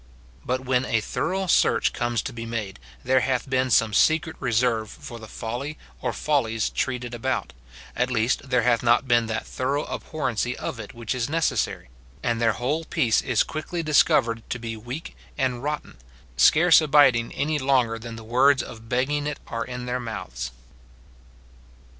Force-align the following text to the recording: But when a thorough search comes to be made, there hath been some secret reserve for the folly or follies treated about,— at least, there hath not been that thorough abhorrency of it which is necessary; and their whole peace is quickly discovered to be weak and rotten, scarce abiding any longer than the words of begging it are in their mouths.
But 0.43 0.61
when 0.61 0.83
a 0.83 0.99
thorough 0.99 1.45
search 1.45 1.93
comes 1.93 2.23
to 2.23 2.33
be 2.33 2.43
made, 2.43 2.79
there 3.03 3.19
hath 3.19 3.47
been 3.47 3.69
some 3.69 3.93
secret 3.93 4.35
reserve 4.39 4.89
for 4.89 5.19
the 5.19 5.27
folly 5.27 5.77
or 6.01 6.11
follies 6.11 6.71
treated 6.71 7.13
about,— 7.13 7.53
at 7.95 8.09
least, 8.09 8.49
there 8.49 8.63
hath 8.63 8.81
not 8.81 9.07
been 9.07 9.27
that 9.27 9.45
thorough 9.45 9.85
abhorrency 9.85 10.57
of 10.57 10.79
it 10.79 10.95
which 10.95 11.13
is 11.13 11.29
necessary; 11.29 11.89
and 12.23 12.41
their 12.41 12.53
whole 12.53 12.83
peace 12.83 13.21
is 13.21 13.43
quickly 13.43 13.83
discovered 13.83 14.41
to 14.49 14.57
be 14.57 14.75
weak 14.75 15.15
and 15.37 15.61
rotten, 15.61 15.97
scarce 16.35 16.81
abiding 16.81 17.31
any 17.33 17.59
longer 17.59 17.99
than 17.99 18.15
the 18.15 18.23
words 18.23 18.63
of 18.63 18.89
begging 18.89 19.27
it 19.27 19.39
are 19.45 19.63
in 19.65 19.85
their 19.85 19.99
mouths. 19.99 20.49